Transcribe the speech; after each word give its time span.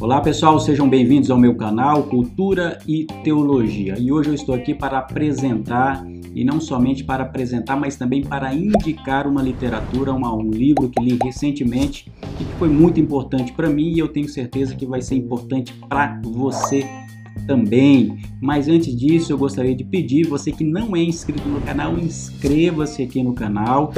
Olá 0.00 0.20
pessoal, 0.20 0.60
sejam 0.60 0.88
bem-vindos 0.88 1.30
ao 1.30 1.36
meu 1.36 1.56
canal 1.56 2.04
Cultura 2.04 2.78
e 2.86 3.04
Teologia. 3.24 3.96
E 3.98 4.12
hoje 4.12 4.30
eu 4.30 4.34
estou 4.34 4.54
aqui 4.54 4.72
para 4.72 4.98
apresentar, 4.98 6.06
e 6.34 6.44
não 6.44 6.60
somente 6.60 7.02
para 7.02 7.24
apresentar, 7.24 7.76
mas 7.76 7.96
também 7.96 8.22
para 8.22 8.54
indicar 8.54 9.26
uma 9.26 9.42
literatura, 9.42 10.12
uma, 10.12 10.32
um 10.32 10.50
livro 10.50 10.88
que 10.88 11.02
li 11.02 11.18
recentemente 11.22 12.10
e 12.40 12.44
que 12.44 12.52
foi 12.58 12.68
muito 12.68 13.00
importante 13.00 13.52
para 13.52 13.68
mim 13.68 13.92
e 13.92 13.98
eu 13.98 14.08
tenho 14.08 14.28
certeza 14.28 14.74
que 14.74 14.86
vai 14.86 15.02
ser 15.02 15.16
importante 15.16 15.74
para 15.88 16.20
você 16.22 16.86
também. 17.46 18.18
Mas 18.40 18.68
antes 18.68 18.94
disso, 18.96 19.32
eu 19.32 19.38
gostaria 19.38 19.74
de 19.74 19.84
pedir 19.84 20.26
você 20.26 20.52
que 20.52 20.64
não 20.64 20.94
é 20.94 21.02
inscrito 21.02 21.48
no 21.48 21.60
canal, 21.60 21.98
inscreva-se 21.98 23.02
aqui 23.02 23.22
no 23.22 23.34
canal 23.34 23.92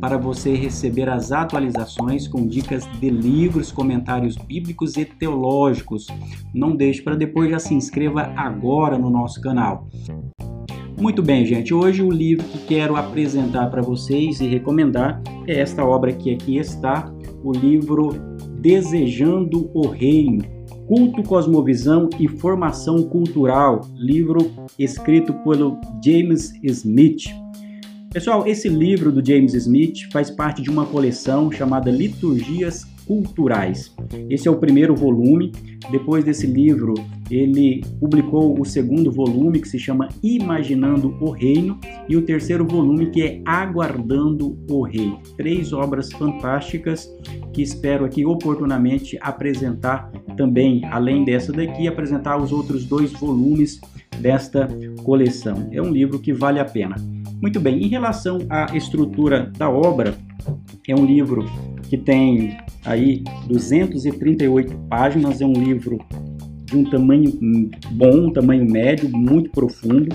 para 0.00 0.18
você 0.18 0.54
receber 0.54 1.08
as 1.08 1.32
atualizações 1.32 2.28
com 2.28 2.46
dicas 2.46 2.86
de 3.00 3.08
livros, 3.08 3.72
comentários 3.72 4.36
bíblicos 4.36 4.96
e 4.96 5.04
teológicos. 5.04 6.06
Não 6.54 6.76
deixe 6.76 7.00
para 7.00 7.16
depois, 7.16 7.50
já 7.50 7.58
se 7.58 7.74
inscreva 7.74 8.32
agora 8.36 8.98
no 8.98 9.08
nosso 9.08 9.40
canal. 9.40 9.88
Muito 11.00 11.22
bem, 11.22 11.44
gente. 11.44 11.74
Hoje 11.74 12.02
o 12.02 12.10
livro 12.10 12.44
que 12.44 12.58
quero 12.66 12.96
apresentar 12.96 13.68
para 13.70 13.82
vocês 13.82 14.40
e 14.40 14.46
recomendar 14.46 15.22
é 15.46 15.58
esta 15.60 15.84
obra 15.84 16.12
que 16.12 16.32
aqui 16.32 16.56
está, 16.56 17.12
o 17.42 17.52
livro 17.52 18.10
Desejando 18.60 19.70
o 19.74 19.88
Reino, 19.88 20.44
Culto, 20.94 21.24
Cosmovisão 21.24 22.08
e 22.20 22.28
Formação 22.28 23.02
Cultural, 23.02 23.80
livro 23.96 24.52
escrito 24.78 25.34
pelo 25.42 25.76
James 26.00 26.52
Smith. 26.62 27.24
Pessoal, 28.14 28.46
esse 28.46 28.68
livro 28.68 29.10
do 29.10 29.26
James 29.26 29.54
Smith 29.54 30.08
faz 30.12 30.30
parte 30.30 30.62
de 30.62 30.70
uma 30.70 30.86
coleção 30.86 31.50
chamada 31.50 31.90
Liturgias 31.90 32.84
Culturais. 33.04 33.92
Esse 34.30 34.46
é 34.46 34.50
o 34.52 34.56
primeiro 34.56 34.94
volume. 34.94 35.50
Depois 35.90 36.24
desse 36.24 36.46
livro, 36.46 36.94
ele 37.28 37.82
publicou 37.98 38.56
o 38.56 38.64
segundo 38.64 39.10
volume, 39.10 39.60
que 39.60 39.68
se 39.68 39.80
chama 39.80 40.08
Imaginando 40.22 41.16
o 41.20 41.32
Reino, 41.32 41.76
e 42.08 42.16
o 42.16 42.22
terceiro 42.22 42.64
volume, 42.64 43.10
que 43.10 43.20
é 43.20 43.42
Aguardando 43.44 44.56
o 44.70 44.82
Rei. 44.82 45.12
Três 45.36 45.72
obras 45.72 46.12
fantásticas 46.12 47.12
que 47.52 47.62
espero 47.62 48.04
aqui 48.04 48.24
oportunamente 48.24 49.18
apresentar 49.20 50.12
também, 50.36 50.84
além 50.84 51.24
dessa 51.24 51.52
daqui, 51.52 51.88
apresentar 51.88 52.40
os 52.40 52.52
outros 52.52 52.84
dois 52.84 53.12
volumes 53.12 53.80
desta 54.20 54.68
coleção. 55.02 55.68
É 55.72 55.82
um 55.82 55.90
livro 55.90 56.20
que 56.20 56.32
vale 56.32 56.60
a 56.60 56.64
pena. 56.64 56.94
Muito 57.44 57.60
bem, 57.60 57.84
em 57.84 57.88
relação 57.88 58.38
à 58.48 58.74
estrutura 58.74 59.52
da 59.58 59.68
obra, 59.68 60.14
é 60.88 60.94
um 60.96 61.04
livro 61.04 61.44
que 61.90 61.98
tem 61.98 62.56
aí 62.86 63.22
238 63.46 64.74
páginas, 64.88 65.42
é 65.42 65.44
um 65.44 65.52
livro 65.52 65.98
de 66.64 66.74
um 66.74 66.84
tamanho 66.84 67.30
bom, 67.90 68.28
um 68.28 68.32
tamanho 68.32 68.64
médio, 68.64 69.10
muito 69.10 69.50
profundo. 69.50 70.08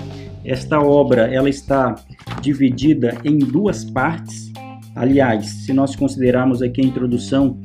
Esta 0.44 0.80
obra 0.80 1.32
ela 1.32 1.48
está 1.48 1.94
dividida 2.42 3.16
em 3.22 3.38
duas 3.38 3.84
partes. 3.84 4.52
Aliás, 4.96 5.46
se 5.46 5.72
nós 5.72 5.94
considerarmos 5.94 6.60
aqui 6.62 6.80
a 6.80 6.84
introdução, 6.84 7.60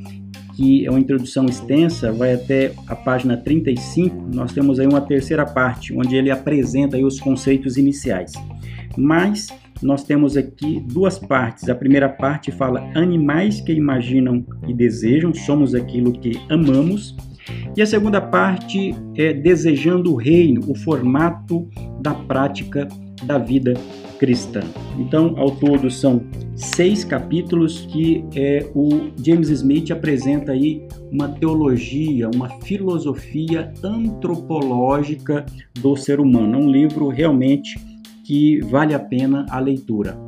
que 0.54 0.86
é 0.86 0.90
uma 0.90 1.00
introdução 1.00 1.44
extensa, 1.44 2.12
vai 2.12 2.34
até 2.34 2.72
a 2.86 2.94
página 2.94 3.36
35, 3.36 4.30
nós 4.32 4.52
temos 4.52 4.78
aí 4.78 4.86
uma 4.86 5.00
terceira 5.00 5.44
parte, 5.44 5.92
onde 5.92 6.14
ele 6.14 6.30
apresenta 6.30 6.96
aí 6.96 7.04
os 7.04 7.18
conceitos 7.18 7.76
iniciais. 7.76 8.32
Mas 8.96 9.48
nós 9.82 10.04
temos 10.04 10.36
aqui 10.36 10.80
duas 10.80 11.18
partes. 11.18 11.68
A 11.68 11.74
primeira 11.74 12.08
parte 12.08 12.50
fala 12.50 12.88
animais 12.94 13.60
que 13.60 13.72
imaginam 13.72 14.44
e 14.66 14.72
desejam, 14.72 15.34
somos 15.34 15.74
aquilo 15.74 16.12
que 16.12 16.40
amamos. 16.48 17.16
E 17.76 17.82
a 17.82 17.86
segunda 17.86 18.20
parte 18.20 18.94
é 19.14 19.32
desejando 19.32 20.12
o 20.12 20.16
reino, 20.16 20.62
o 20.66 20.74
formato 20.74 21.68
da 22.00 22.14
prática 22.14 22.88
da 23.24 23.38
vida 23.38 23.74
cristã. 24.18 24.60
Então, 24.98 25.34
ao 25.36 25.50
todo 25.50 25.90
são 25.90 26.22
seis 26.54 27.04
capítulos 27.04 27.86
que 27.92 28.24
é, 28.34 28.66
o 28.74 28.88
James 29.22 29.50
Smith 29.50 29.90
apresenta 29.90 30.52
aí 30.52 30.86
uma 31.12 31.28
teologia, 31.28 32.30
uma 32.34 32.48
filosofia 32.62 33.72
antropológica 33.84 35.44
do 35.80 35.96
ser 35.96 36.18
humano. 36.18 36.56
É 36.56 36.58
um 36.58 36.70
livro 36.70 37.08
realmente 37.08 37.78
que 38.26 38.60
vale 38.62 38.92
a 38.92 38.98
pena 38.98 39.46
a 39.48 39.60
leitura. 39.60 40.18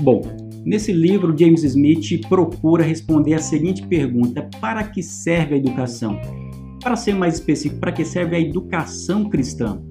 Bom, 0.00 0.22
nesse 0.64 0.92
livro 0.92 1.36
James 1.38 1.62
Smith 1.62 2.26
procura 2.26 2.82
responder 2.82 3.34
a 3.34 3.38
seguinte 3.38 3.86
pergunta: 3.86 4.48
para 4.60 4.82
que 4.84 5.02
serve 5.02 5.56
a 5.56 5.58
educação? 5.58 6.18
Para 6.82 6.96
ser 6.96 7.14
mais 7.14 7.34
específico, 7.34 7.80
para 7.80 7.92
que 7.92 8.04
serve 8.04 8.34
a 8.34 8.40
educação 8.40 9.28
cristã? 9.28 9.82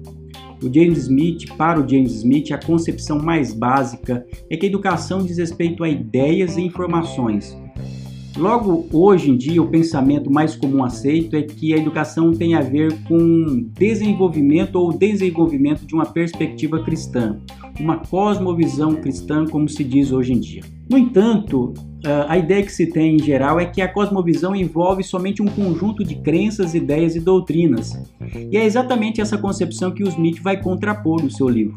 O 0.62 0.72
James 0.72 1.00
Smith, 1.00 1.54
para 1.56 1.78
o 1.78 1.88
James 1.88 2.12
Smith, 2.12 2.50
a 2.50 2.58
concepção 2.58 3.20
mais 3.20 3.52
básica 3.52 4.26
é 4.50 4.56
que 4.56 4.66
a 4.66 4.68
educação 4.68 5.22
diz 5.22 5.36
respeito 5.36 5.84
a 5.84 5.88
ideias 5.88 6.56
e 6.56 6.62
informações, 6.62 7.56
Logo, 8.36 8.86
hoje 8.92 9.30
em 9.30 9.36
dia, 9.36 9.62
o 9.62 9.66
pensamento 9.66 10.30
mais 10.30 10.54
comum 10.54 10.84
aceito 10.84 11.34
é 11.34 11.42
que 11.42 11.72
a 11.72 11.78
educação 11.78 12.32
tem 12.32 12.54
a 12.54 12.60
ver 12.60 12.92
com 13.04 13.66
desenvolvimento 13.72 14.76
ou 14.76 14.92
desenvolvimento 14.92 15.86
de 15.86 15.94
uma 15.94 16.04
perspectiva 16.04 16.82
cristã, 16.84 17.38
uma 17.80 17.96
cosmovisão 17.96 18.94
cristã, 18.96 19.46
como 19.46 19.66
se 19.66 19.82
diz 19.82 20.12
hoje 20.12 20.34
em 20.34 20.38
dia. 20.38 20.62
No 20.88 20.98
entanto, 20.98 21.72
a 22.28 22.36
ideia 22.36 22.62
que 22.62 22.72
se 22.72 22.86
tem 22.86 23.16
em 23.16 23.18
geral 23.18 23.58
é 23.58 23.64
que 23.64 23.80
a 23.80 23.90
cosmovisão 23.90 24.54
envolve 24.54 25.02
somente 25.02 25.40
um 25.40 25.46
conjunto 25.46 26.04
de 26.04 26.16
crenças, 26.16 26.74
ideias 26.74 27.16
e 27.16 27.20
doutrinas. 27.20 27.98
E 28.50 28.56
é 28.58 28.66
exatamente 28.66 29.18
essa 29.18 29.38
concepção 29.38 29.92
que 29.92 30.04
o 30.04 30.08
Smith 30.08 30.42
vai 30.42 30.60
contrapor 30.60 31.22
no 31.22 31.30
seu 31.30 31.48
livro. 31.48 31.74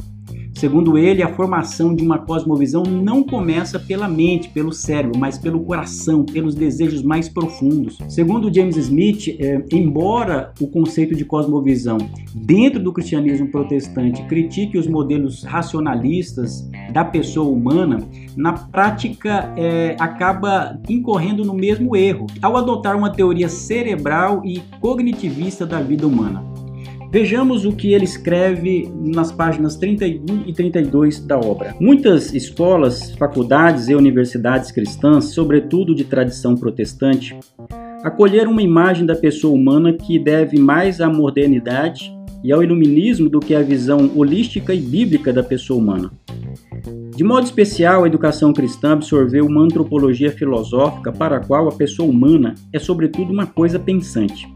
Segundo 0.59 0.97
ele, 0.97 1.24
a 1.24 1.34
formação 1.34 1.96
de 1.96 2.03
uma 2.03 2.18
cosmovisão 2.18 2.84
não 2.84 3.24
começa 3.24 3.80
pela 3.80 4.09
mente, 4.09 4.50
pelo 4.50 4.74
cérebro, 4.74 5.18
mas 5.18 5.38
pelo 5.38 5.62
coração, 5.62 6.25
pelos 6.25 6.53
desejos 6.53 7.02
mais 7.02 7.30
profundos. 7.30 7.97
Segundo 8.09 8.53
James 8.53 8.75
Smith, 8.75 9.38
é, 9.40 9.64
embora 9.72 10.52
o 10.59 10.68
conceito 10.68 11.16
de 11.16 11.24
cosmovisão 11.24 11.98
dentro 12.36 12.84
do 12.84 12.92
cristianismo 12.92 13.48
protestante 13.48 14.22
critique 14.24 14.78
os 14.78 14.86
modelos 14.86 15.44
racionalistas 15.44 16.69
da 16.92 17.06
pessoa 17.06 17.50
humana, 17.50 18.06
na 18.36 18.52
prática 18.52 19.53
é, 19.56 19.96
acaba 19.98 20.78
incorrendo 20.90 21.46
no 21.46 21.53
mesmo 21.53 21.96
erro 21.96 22.28
ao 22.42 22.58
adotar 22.58 22.98
uma 22.98 23.09
teoria 23.09 23.48
cerebral 23.48 24.42
e 24.44 24.62
cognitivista 24.81 25.66
da 25.66 25.80
vida 25.80 26.06
humana. 26.06 26.49
Vejamos 27.12 27.66
o 27.66 27.72
que 27.72 27.92
ele 27.94 28.03
escreve 28.03 28.88
nas 29.03 29.31
páginas 29.31 29.75
31 29.75 30.44
e 30.46 30.53
32 30.53 31.20
da 31.25 31.40
obra. 31.40 31.75
Muitas 31.80 32.36
escolas, 32.36 33.16
faculdades 33.16 33.90
e 33.90 33.96
universidades 33.96 34.72
cristãs, 34.72 35.25
sobretudo 35.34 35.96
de 35.96 36.03
tradição 36.03 36.56
protestante, 36.56 37.36
acolheram 38.03 38.52
uma 38.52 38.62
imagem 38.62 39.08
da 39.08 39.16
pessoa 39.16 39.56
humana 39.56 39.92
que 39.92 40.19
deve 40.19 40.59
mais 40.59 41.02
à 41.02 41.09
modernidade 41.09 42.14
e 42.44 42.52
ao 42.53 42.62
iluminismo 42.62 43.28
do 43.28 43.40
que 43.40 43.56
à 43.56 43.62
visão 43.64 44.12
holística 44.16 44.72
e 44.72 44.80
bíblica 44.80 45.34
da 45.34 45.42
pessoa 45.42 45.80
humana. 45.80 46.12
De 47.16 47.24
modo 47.24 47.44
especial, 47.44 48.03
a 48.03 48.08
educação 48.08 48.53
cristã 48.53 48.94
absorveu 48.94 49.48
uma 49.48 49.64
antropologia 49.64 50.31
filosófica 50.31 51.12
para 51.12 51.38
a 51.38 51.40
qual 51.40 51.68
a 51.68 51.72
pessoa 51.72 52.08
humana 52.08 52.53
é, 52.72 52.78
sobretudo, 52.78 53.34
uma 53.34 53.48
coisa 53.48 53.80
pensante. 53.80 54.48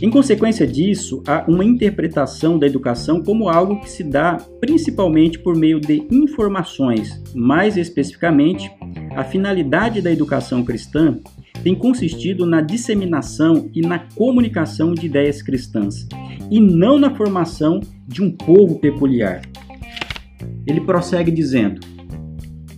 Em 0.00 0.10
consequência 0.10 0.64
disso, 0.64 1.24
há 1.26 1.44
uma 1.48 1.64
interpretação 1.64 2.56
da 2.56 2.68
educação 2.68 3.20
como 3.20 3.48
algo 3.48 3.80
que 3.80 3.90
se 3.90 4.04
dá 4.04 4.36
principalmente 4.60 5.40
por 5.40 5.56
meio 5.56 5.80
de 5.80 6.06
informações. 6.08 7.20
Mais 7.34 7.76
especificamente, 7.76 8.70
a 9.16 9.24
finalidade 9.24 10.00
da 10.00 10.12
educação 10.12 10.64
cristã 10.64 11.18
tem 11.64 11.74
consistido 11.74 12.46
na 12.46 12.60
disseminação 12.60 13.68
e 13.74 13.80
na 13.80 13.98
comunicação 13.98 14.94
de 14.94 15.06
ideias 15.06 15.42
cristãs, 15.42 16.06
e 16.48 16.60
não 16.60 16.96
na 16.96 17.12
formação 17.16 17.80
de 18.06 18.22
um 18.22 18.30
povo 18.30 18.78
peculiar. 18.78 19.42
Ele 20.64 20.80
prossegue 20.80 21.32
dizendo: 21.32 21.80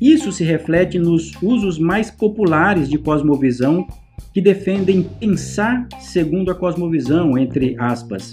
Isso 0.00 0.32
se 0.32 0.42
reflete 0.42 0.98
nos 0.98 1.32
usos 1.42 1.78
mais 1.78 2.10
populares 2.10 2.88
de 2.88 2.96
cosmovisão 2.96 3.86
que 4.32 4.40
defendem 4.40 5.02
pensar 5.18 5.86
segundo 5.98 6.50
a 6.50 6.54
cosmovisão, 6.54 7.36
entre 7.36 7.76
aspas, 7.78 8.32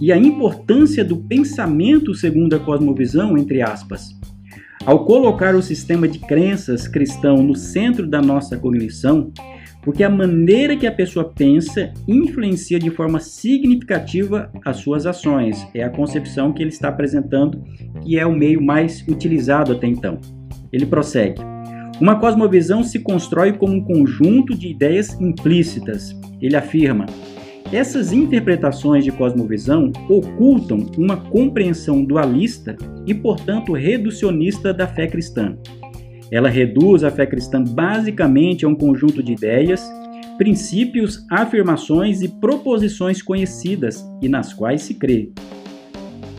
e 0.00 0.10
a 0.10 0.16
importância 0.16 1.04
do 1.04 1.16
pensamento 1.16 2.14
segundo 2.14 2.54
a 2.54 2.58
cosmovisão, 2.58 3.36
entre 3.36 3.60
aspas. 3.60 4.08
Ao 4.86 5.04
colocar 5.04 5.54
o 5.54 5.62
sistema 5.62 6.08
de 6.08 6.18
crenças 6.18 6.88
cristão 6.88 7.42
no 7.42 7.54
centro 7.54 8.06
da 8.06 8.22
nossa 8.22 8.56
cognição, 8.56 9.30
porque 9.82 10.02
a 10.02 10.10
maneira 10.10 10.76
que 10.76 10.86
a 10.86 10.92
pessoa 10.92 11.24
pensa 11.34 11.92
influencia 12.08 12.78
de 12.78 12.90
forma 12.90 13.20
significativa 13.20 14.50
as 14.64 14.78
suas 14.78 15.06
ações. 15.06 15.66
É 15.74 15.82
a 15.82 15.90
concepção 15.90 16.52
que 16.52 16.62
ele 16.62 16.70
está 16.70 16.88
apresentando, 16.88 17.62
que 18.02 18.18
é 18.18 18.26
o 18.26 18.34
meio 18.34 18.62
mais 18.62 19.06
utilizado 19.06 19.72
até 19.72 19.86
então. 19.86 20.18
Ele 20.72 20.86
prossegue. 20.86 21.40
Uma 22.00 22.18
cosmovisão 22.18 22.82
se 22.82 22.98
constrói 22.98 23.52
como 23.52 23.74
um 23.74 23.84
conjunto 23.84 24.56
de 24.56 24.68
ideias 24.68 25.20
implícitas. 25.20 26.16
Ele 26.40 26.56
afirma: 26.56 27.04
essas 27.70 28.10
interpretações 28.10 29.04
de 29.04 29.12
cosmovisão 29.12 29.92
ocultam 30.08 30.90
uma 30.96 31.18
compreensão 31.18 32.02
dualista 32.02 32.74
e, 33.06 33.12
portanto, 33.12 33.74
reducionista 33.74 34.72
da 34.72 34.86
fé 34.86 35.06
cristã. 35.06 35.58
Ela 36.32 36.48
reduz 36.48 37.04
a 37.04 37.10
fé 37.10 37.26
cristã 37.26 37.62
basicamente 37.62 38.64
a 38.64 38.68
um 38.68 38.74
conjunto 38.74 39.22
de 39.22 39.32
ideias, 39.32 39.86
princípios, 40.38 41.26
afirmações 41.30 42.22
e 42.22 42.28
proposições 42.28 43.20
conhecidas 43.20 44.02
e 44.22 44.28
nas 44.28 44.54
quais 44.54 44.82
se 44.82 44.94
crê. 44.94 45.30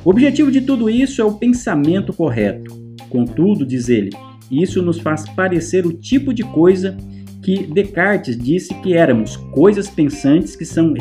O 0.03 0.09
objetivo 0.09 0.51
de 0.51 0.61
tudo 0.61 0.89
isso 0.89 1.21
é 1.21 1.23
o 1.23 1.33
pensamento 1.33 2.11
correto. 2.11 2.81
Contudo, 3.09 3.63
diz 3.63 3.89
ele, 3.89 4.09
isso 4.51 4.81
nos 4.81 4.99
faz 4.99 5.27
parecer 5.29 5.85
o 5.85 5.93
tipo 5.93 6.33
de 6.33 6.43
coisa 6.43 6.97
que 7.41 7.63
Descartes 7.63 8.37
disse 8.37 8.73
que 8.81 8.93
éramos 8.93 9.35
coisas 9.35 9.89
pensantes 9.89 10.55
que 10.55 10.65
são 10.65 10.93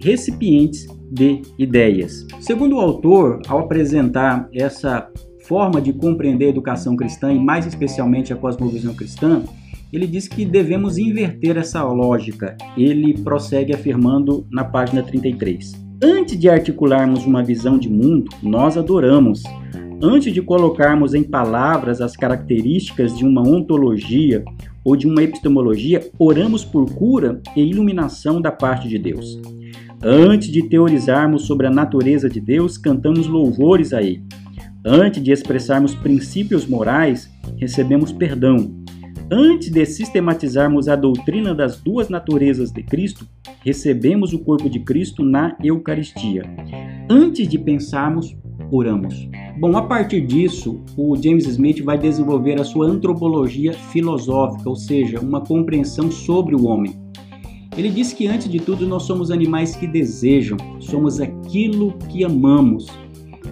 recipientes 0.00 0.86
de 1.10 1.42
ideias. 1.58 2.26
Segundo 2.40 2.76
o 2.76 2.80
autor, 2.80 3.40
ao 3.48 3.60
apresentar 3.60 4.48
essa 4.52 5.08
forma 5.46 5.80
de 5.80 5.92
compreender 5.92 6.46
a 6.46 6.50
educação 6.50 6.96
cristã 6.96 7.32
e 7.32 7.38
mais 7.38 7.66
especialmente 7.66 8.32
a 8.32 8.36
cosmovisão 8.36 8.94
cristã, 8.94 9.42
ele 9.92 10.06
diz 10.06 10.28
que 10.28 10.44
devemos 10.44 10.98
inverter 10.98 11.56
essa 11.56 11.82
lógica. 11.82 12.56
Ele 12.76 13.18
prossegue 13.18 13.74
afirmando 13.74 14.46
na 14.50 14.64
página 14.64 15.02
33. 15.02 15.72
Antes 16.02 16.38
de 16.38 16.48
articularmos 16.48 17.26
uma 17.26 17.42
visão 17.42 17.76
de 17.76 17.88
mundo, 17.88 18.30
nós 18.42 18.78
adoramos. 18.78 19.42
Antes 20.02 20.32
de 20.32 20.40
colocarmos 20.40 21.12
em 21.12 21.22
palavras 21.22 22.00
as 22.00 22.16
características 22.16 23.14
de 23.14 23.22
uma 23.22 23.42
ontologia 23.42 24.42
ou 24.82 24.96
de 24.96 25.06
uma 25.06 25.22
epistemologia, 25.22 26.10
oramos 26.18 26.64
por 26.64 26.90
cura 26.94 27.42
e 27.54 27.60
iluminação 27.60 28.40
da 28.40 28.50
parte 28.50 28.88
de 28.88 28.98
Deus. 28.98 29.38
Antes 30.02 30.50
de 30.50 30.62
teorizarmos 30.62 31.42
sobre 31.42 31.66
a 31.66 31.70
natureza 31.70 32.30
de 32.30 32.40
Deus, 32.40 32.78
cantamos 32.78 33.26
louvores 33.26 33.92
a 33.92 34.00
Ele. 34.00 34.24
Antes 34.82 35.22
de 35.22 35.32
expressarmos 35.32 35.94
princípios 35.94 36.66
morais, 36.66 37.30
recebemos 37.58 38.10
perdão. 38.10 38.74
Antes 39.30 39.70
de 39.70 39.84
sistematizarmos 39.84 40.88
a 40.88 40.96
doutrina 40.96 41.54
das 41.54 41.78
duas 41.78 42.08
naturezas 42.08 42.72
de 42.72 42.82
Cristo, 42.82 43.26
recebemos 43.62 44.32
o 44.32 44.38
corpo 44.38 44.70
de 44.70 44.80
Cristo 44.80 45.22
na 45.22 45.54
Eucaristia. 45.62 46.42
Antes 47.08 47.46
de 47.46 47.58
pensarmos, 47.58 48.34
Bom, 49.58 49.76
a 49.76 49.82
partir 49.82 50.22
disso, 50.22 50.80
o 50.96 51.16
James 51.16 51.46
Smith 51.46 51.82
vai 51.82 51.98
desenvolver 51.98 52.60
a 52.60 52.64
sua 52.64 52.86
antropologia 52.86 53.72
filosófica, 53.72 54.68
ou 54.68 54.76
seja, 54.76 55.20
uma 55.20 55.40
compreensão 55.40 56.10
sobre 56.10 56.54
o 56.54 56.64
homem. 56.64 56.94
Ele 57.76 57.88
diz 57.88 58.12
que 58.12 58.26
antes 58.26 58.48
de 58.48 58.58
tudo 58.58 58.86
nós 58.86 59.02
somos 59.04 59.30
animais 59.30 59.76
que 59.76 59.86
desejam, 59.86 60.56
somos 60.80 61.20
aquilo 61.20 61.92
que 62.08 62.24
amamos. 62.24 62.86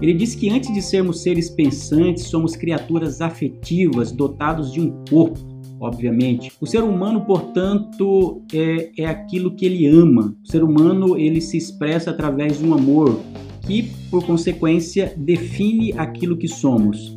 Ele 0.01 0.15
diz 0.15 0.35
que 0.35 0.49
antes 0.49 0.73
de 0.73 0.81
sermos 0.81 1.23
seres 1.23 1.51
pensantes, 1.51 2.25
somos 2.25 2.55
criaturas 2.55 3.21
afetivas, 3.21 4.13
dotados 4.13 4.73
de 4.73 4.81
um 4.81 5.05
corpo, 5.09 5.39
obviamente. 5.81 6.53
O 6.61 6.67
ser 6.67 6.83
humano, 6.83 7.25
portanto, 7.25 8.43
é, 8.53 8.91
é 8.99 9.07
aquilo 9.07 9.55
que 9.55 9.67
ele 9.67 9.87
ama. 9.87 10.37
O 10.45 10.51
ser 10.51 10.63
humano 10.63 11.19
ele 11.19 11.41
se 11.41 11.57
expressa 11.57 12.11
através 12.11 12.59
de 12.59 12.65
um 12.65 12.75
amor 12.75 13.21
que, 13.69 13.93
por 14.11 14.25
consequência, 14.25 15.13
define 15.15 15.93
aquilo 15.93 16.39
que 16.39 16.49
somos. 16.49 17.17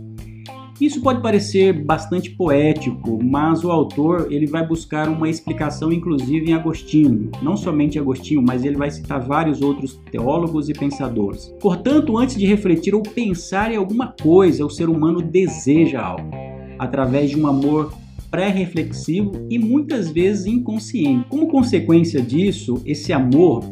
Isso 0.82 1.00
pode 1.00 1.22
parecer 1.22 1.74
bastante 1.74 2.32
poético, 2.32 3.24
mas 3.24 3.64
o 3.64 3.72
autor 3.72 4.28
ele 4.32 4.48
vai 4.48 4.68
buscar 4.68 5.08
uma 5.08 5.30
explicação 5.30 5.94
inclusive 5.94 6.50
em 6.50 6.54
Agostinho, 6.54 7.30
não 7.42 7.56
somente 7.56 8.00
Agostinho, 8.00 8.42
mas 8.42 8.66
ele 8.66 8.76
vai 8.76 8.90
citar 8.90 9.22
vários 9.22 9.62
outros 9.62 10.02
teólogos 10.12 10.70
e 10.70 10.74
pensadores. 10.74 11.54
Portanto, 11.62 12.18
antes 12.18 12.36
de 12.36 12.48
refletir 12.48 12.96
ou 12.96 13.04
pensar 13.04 13.72
em 13.72 13.78
alguma 13.78 14.08
coisa, 14.22 14.66
o 14.66 14.72
ser 14.72 14.90
humano 14.90 15.22
deseja 15.22 16.02
algo, 16.02 16.32
através 16.80 17.30
de 17.30 17.40
um 17.40 17.46
amor 17.46 17.94
pré-reflexivo 18.32 19.34
e 19.52 19.60
muitas 19.60 20.10
vezes 20.10 20.48
inconsciente. 20.48 21.28
Como 21.30 21.48
consequência 21.48 22.22
disso, 22.22 22.82
esse 22.88 23.14
amor 23.14 23.64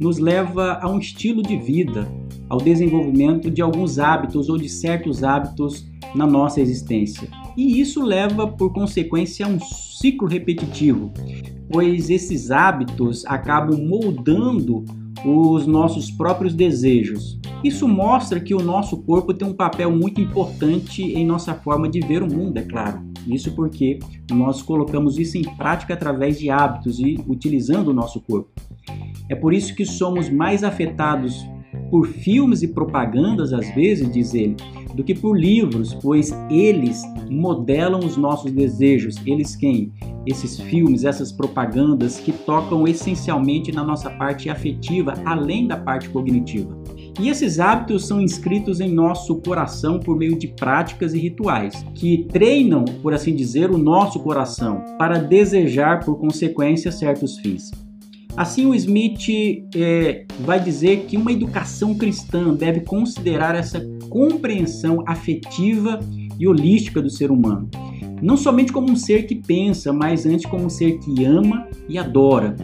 nos 0.00 0.18
leva 0.18 0.78
a 0.80 0.88
um 0.88 0.98
estilo 0.98 1.42
de 1.42 1.56
vida, 1.56 2.08
ao 2.48 2.58
desenvolvimento 2.58 3.50
de 3.50 3.62
alguns 3.62 3.98
hábitos 3.98 4.48
ou 4.48 4.58
de 4.58 4.68
certos 4.68 5.24
hábitos 5.24 5.86
na 6.14 6.26
nossa 6.26 6.60
existência. 6.60 7.28
E 7.56 7.80
isso 7.80 8.02
leva, 8.02 8.46
por 8.48 8.72
consequência, 8.72 9.46
a 9.46 9.48
um 9.48 9.60
ciclo 9.60 10.28
repetitivo, 10.28 11.12
pois 11.70 12.10
esses 12.10 12.50
hábitos 12.50 13.24
acabam 13.26 13.78
moldando 13.78 14.84
os 15.24 15.66
nossos 15.66 16.10
próprios 16.10 16.54
desejos. 16.54 17.38
Isso 17.62 17.88
mostra 17.88 18.40
que 18.40 18.54
o 18.54 18.62
nosso 18.62 18.98
corpo 18.98 19.32
tem 19.32 19.48
um 19.48 19.54
papel 19.54 19.90
muito 19.90 20.20
importante 20.20 21.02
em 21.02 21.24
nossa 21.24 21.54
forma 21.54 21.88
de 21.88 22.00
ver 22.00 22.22
o 22.22 22.30
mundo, 22.30 22.58
é 22.58 22.62
claro. 22.62 23.00
Isso 23.26 23.52
porque 23.52 23.98
nós 24.30 24.60
colocamos 24.60 25.18
isso 25.18 25.38
em 25.38 25.42
prática 25.56 25.94
através 25.94 26.38
de 26.38 26.50
hábitos 26.50 26.98
e 26.98 27.18
utilizando 27.26 27.88
o 27.88 27.94
nosso 27.94 28.20
corpo. 28.20 28.50
É 29.30 29.34
por 29.34 29.54
isso 29.54 29.74
que 29.74 29.86
somos 29.86 30.28
mais 30.28 30.62
afetados 30.62 31.46
por 31.94 32.08
filmes 32.08 32.60
e 32.60 32.66
propagandas, 32.66 33.52
às 33.52 33.72
vezes, 33.72 34.10
diz 34.10 34.34
ele, 34.34 34.56
do 34.96 35.04
que 35.04 35.14
por 35.14 35.38
livros, 35.38 35.94
pois 35.94 36.32
eles 36.50 37.04
modelam 37.30 38.00
os 38.00 38.16
nossos 38.16 38.50
desejos. 38.50 39.14
Eles 39.24 39.54
quem? 39.54 39.92
Esses 40.26 40.58
filmes, 40.58 41.04
essas 41.04 41.30
propagandas 41.30 42.18
que 42.18 42.32
tocam 42.32 42.88
essencialmente 42.88 43.70
na 43.70 43.84
nossa 43.84 44.10
parte 44.10 44.50
afetiva, 44.50 45.14
além 45.24 45.68
da 45.68 45.76
parte 45.76 46.08
cognitiva. 46.08 46.76
E 47.20 47.28
esses 47.28 47.60
hábitos 47.60 48.08
são 48.08 48.20
inscritos 48.20 48.80
em 48.80 48.92
nosso 48.92 49.36
coração 49.36 50.00
por 50.00 50.16
meio 50.16 50.36
de 50.36 50.48
práticas 50.48 51.14
e 51.14 51.20
rituais, 51.20 51.86
que 51.94 52.26
treinam, 52.32 52.84
por 53.02 53.14
assim 53.14 53.36
dizer, 53.36 53.70
o 53.70 53.78
nosso 53.78 54.18
coração 54.18 54.82
para 54.98 55.20
desejar, 55.20 56.04
por 56.04 56.18
consequência, 56.18 56.90
certos 56.90 57.38
fins. 57.38 57.70
Assim, 58.36 58.66
o 58.66 58.74
Smith 58.74 59.28
é, 59.76 60.24
vai 60.40 60.58
dizer 60.58 61.04
que 61.06 61.16
uma 61.16 61.30
educação 61.30 61.94
cristã 61.94 62.52
deve 62.52 62.80
considerar 62.80 63.54
essa 63.54 63.80
compreensão 64.10 65.04
afetiva 65.06 66.00
e 66.38 66.48
holística 66.48 67.00
do 67.00 67.08
ser 67.08 67.30
humano, 67.30 67.68
não 68.20 68.36
somente 68.36 68.72
como 68.72 68.90
um 68.90 68.96
ser 68.96 69.26
que 69.26 69.36
pensa, 69.36 69.92
mas 69.92 70.26
antes 70.26 70.46
como 70.46 70.64
um 70.64 70.70
ser 70.70 70.98
que 70.98 71.24
ama 71.24 71.68
e 71.88 71.96
adora. 71.96 72.56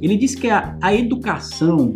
Ele 0.00 0.16
diz 0.16 0.36
que 0.36 0.48
a, 0.48 0.78
a 0.80 0.94
educação, 0.94 1.94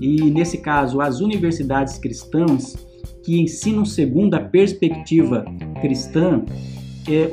e 0.00 0.30
nesse 0.30 0.58
caso 0.58 1.02
as 1.02 1.20
universidades 1.20 1.98
cristãs, 1.98 2.74
que 3.22 3.38
ensinam 3.38 3.84
segundo 3.84 4.34
a 4.34 4.40
perspectiva 4.40 5.44
cristã, 5.82 6.42
é, 7.06 7.30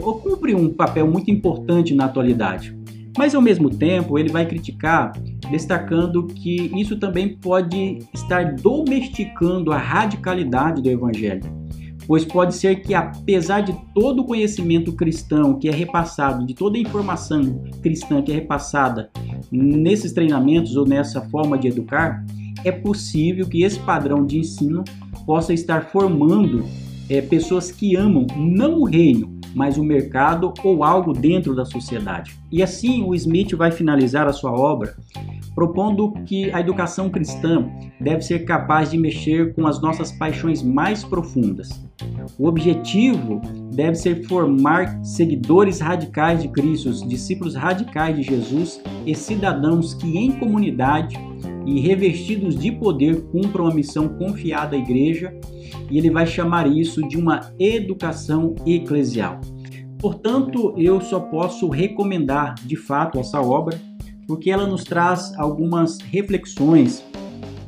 um 0.56 0.74
papel 0.74 1.08
muito 1.10 1.32
importante 1.32 1.96
na 1.96 2.06
atualidade. 2.06 2.77
Mas 3.18 3.34
ao 3.34 3.42
mesmo 3.42 3.70
tempo, 3.70 4.20
ele 4.20 4.30
vai 4.30 4.46
criticar, 4.46 5.12
destacando 5.50 6.28
que 6.28 6.72
isso 6.80 6.98
também 6.98 7.36
pode 7.36 8.00
estar 8.14 8.56
domesticando 8.56 9.72
a 9.72 9.78
radicalidade 9.78 10.82
do 10.82 10.90
evangelho. 10.90 11.42
Pois 12.06 12.24
pode 12.24 12.56
ser 12.56 12.82
que, 12.82 12.94
apesar 12.94 13.62
de 13.62 13.76
todo 13.94 14.22
o 14.22 14.26
conhecimento 14.26 14.94
cristão 14.94 15.60
que 15.60 15.68
é 15.68 15.72
repassado, 15.72 16.46
de 16.46 16.54
toda 16.54 16.78
a 16.78 16.82
informação 16.82 17.62
cristã 17.82 18.22
que 18.22 18.32
é 18.32 18.36
repassada 18.36 19.10
nesses 19.52 20.14
treinamentos 20.14 20.78
ou 20.78 20.88
nessa 20.88 21.22
forma 21.30 21.58
de 21.58 21.68
educar, 21.68 22.24
é 22.64 22.72
possível 22.72 23.46
que 23.48 23.64
esse 23.64 23.80
padrão 23.80 24.26
de 24.26 24.40
ensino 24.40 24.84
possa 25.26 25.54
estar 25.54 25.88
formando 25.88 26.66
é, 27.10 27.22
pessoas 27.22 27.72
que 27.72 27.96
amam 27.96 28.26
não 28.38 28.80
o 28.80 28.86
reino, 28.86 29.38
mas 29.54 29.78
o 29.78 29.84
mercado 29.84 30.54
ou 30.64 30.84
algo 30.84 31.14
dentro 31.14 31.56
da 31.56 31.66
sociedade. 31.66 32.38
E 32.52 32.64
assim 32.64 33.04
o 33.04 33.14
Smith 33.14 33.54
vai 33.54 33.72
finalizar 33.72 34.28
a 34.28 34.34
sua 34.34 34.52
obra 34.52 34.96
propondo 35.58 36.12
que 36.24 36.52
a 36.52 36.60
educação 36.60 37.10
cristã 37.10 37.68
deve 38.00 38.22
ser 38.22 38.46
capaz 38.46 38.92
de 38.92 38.98
mexer 39.00 39.56
com 39.56 39.66
as 39.66 39.82
nossas 39.82 40.12
paixões 40.12 40.62
mais 40.62 41.04
profundas. 41.04 41.82
O 42.38 42.48
objetivo 42.48 43.42
deve 43.74 43.96
ser 43.96 44.24
formar 44.28 45.04
seguidores 45.04 45.80
radicais 45.80 46.44
de 46.44 46.48
Cristo, 46.50 46.92
discípulos 47.08 47.56
radicais 47.56 48.16
de 48.16 48.22
Jesus 48.22 48.80
e 49.04 49.16
cidadãos 49.16 49.96
que, 49.96 50.16
em 50.16 50.34
comunidade 50.34 51.18
e 51.66 51.80
revestidos 51.80 52.56
de 52.56 52.72
poder, 52.72 53.24
cumpram 53.32 53.66
a 53.66 53.74
missão 53.74 54.08
confiada 54.10 54.76
à 54.76 54.80
igreja, 54.80 55.34
e 55.90 55.98
ele 55.98 56.12
vai 56.12 56.28
chamar 56.28 56.68
isso 56.68 57.02
de 57.08 57.18
uma 57.18 57.52
educação 57.58 58.54
eclesial. 58.64 59.42
Portanto, 60.00 60.74
eu 60.78 61.02
só 61.02 61.20
posso 61.20 61.68
recomendar 61.70 62.56
de 62.64 62.76
fato 62.76 63.20
essa 63.20 63.42
obra, 63.42 63.80
porque 64.28 64.52
ela 64.52 64.68
nos 64.68 64.84
traz 64.84 65.34
algumas 65.38 65.98
reflexões 66.00 67.04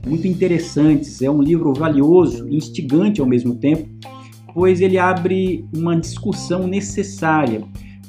muito 0.06 0.28
interessantes. 0.28 1.22
É 1.22 1.30
um 1.30 1.42
livro 1.42 1.74
valioso 1.74 2.48
instigante 2.50 3.20
ao 3.20 3.28
mesmo 3.28 3.56
tempo, 3.56 3.90
pois 4.54 4.82
ele 4.82 4.98
abre 4.98 5.66
uma 5.76 5.96
discussão 5.96 6.68
necessária, 6.68 7.64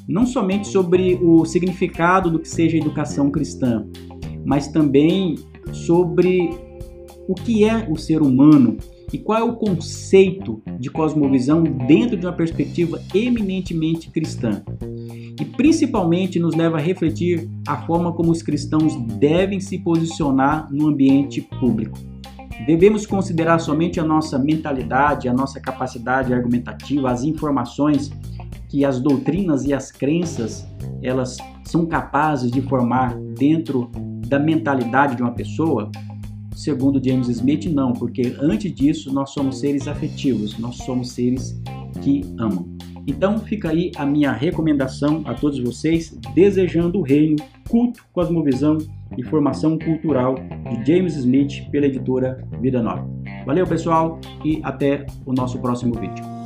não 0.06 0.26
somente 0.26 0.68
sobre 0.68 1.18
o 1.22 1.44
significado 1.44 2.30
do 2.30 2.38
que 2.38 2.48
seja 2.48 2.76
educação 2.76 3.30
cristã, 3.30 3.86
mas 4.44 4.68
também 4.68 5.36
sobre 5.72 6.50
o 7.28 7.34
que 7.34 7.64
é 7.64 7.86
o 7.88 7.96
ser 7.96 8.20
humano 8.20 8.76
e 9.12 9.18
qual 9.18 9.38
é 9.38 9.42
o 9.42 9.56
conceito 9.56 10.62
de 10.78 10.90
cosmovisão 10.90 11.62
dentro 11.62 12.16
de 12.16 12.26
uma 12.26 12.32
perspectiva 12.32 13.00
eminentemente 13.14 14.10
cristã. 14.10 14.62
E 15.40 15.44
principalmente 15.44 16.38
nos 16.38 16.54
leva 16.54 16.76
a 16.76 16.80
refletir 16.80 17.48
a 17.66 17.78
forma 17.86 18.12
como 18.12 18.30
os 18.30 18.42
cristãos 18.42 18.94
devem 19.18 19.58
se 19.58 19.78
posicionar 19.78 20.68
no 20.70 20.88
ambiente 20.88 21.40
público. 21.40 21.98
Devemos 22.66 23.06
considerar 23.06 23.58
somente 23.58 23.98
a 23.98 24.04
nossa 24.04 24.38
mentalidade, 24.38 25.28
a 25.28 25.32
nossa 25.32 25.58
capacidade 25.58 26.32
argumentativa, 26.32 27.10
as 27.10 27.24
informações 27.24 28.10
que 28.68 28.84
as 28.84 29.00
doutrinas 29.00 29.64
e 29.64 29.72
as 29.72 29.90
crenças 29.90 30.66
elas 31.02 31.38
são 31.64 31.86
capazes 31.86 32.50
de 32.50 32.60
formar 32.60 33.16
dentro 33.36 33.90
da 34.28 34.38
mentalidade 34.38 35.16
de 35.16 35.22
uma 35.22 35.32
pessoa? 35.32 35.90
Segundo 36.54 37.02
James 37.02 37.28
Smith, 37.28 37.66
não, 37.66 37.92
porque 37.92 38.36
antes 38.40 38.74
disso 38.74 39.12
nós 39.12 39.30
somos 39.30 39.60
seres 39.60 39.88
afetivos, 39.88 40.58
nós 40.58 40.76
somos 40.76 41.10
seres 41.10 41.60
que 42.02 42.22
amam. 42.38 42.68
Então 43.06 43.38
fica 43.38 43.70
aí 43.70 43.90
a 43.96 44.04
minha 44.04 44.32
recomendação 44.32 45.22
a 45.24 45.34
todos 45.34 45.58
vocês, 45.58 46.16
desejando 46.34 46.98
o 46.98 47.02
reino, 47.02 47.36
culto, 47.68 48.04
cosmovisão 48.12 48.78
e 49.16 49.22
formação 49.24 49.78
cultural 49.78 50.34
de 50.68 50.92
James 50.92 51.16
Smith 51.16 51.68
pela 51.70 51.86
editora 51.86 52.46
Vida 52.60 52.82
Nova. 52.82 53.08
Valeu 53.46 53.66
pessoal 53.66 54.20
e 54.44 54.60
até 54.62 55.06
o 55.24 55.32
nosso 55.32 55.58
próximo 55.58 55.94
vídeo. 55.94 56.39